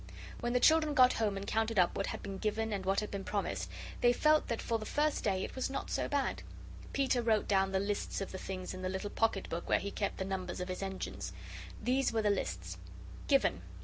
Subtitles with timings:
[0.39, 3.11] When the children got home and counted up what had been given and what had
[3.11, 3.69] been promised,
[4.01, 6.41] they felt that for the first day it was not so bad.
[6.91, 9.91] Peter wrote down the lists of the things in the little pocket book where he
[9.91, 11.33] kept the numbers of his engines.
[11.83, 12.79] These were the lists:
[13.27, 13.61] GIVEN.